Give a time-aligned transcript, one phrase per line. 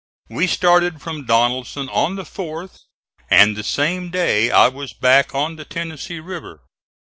[0.29, 2.79] We started from Donelson on the 4th,
[3.29, 6.61] and the same day I was back on the Tennessee River.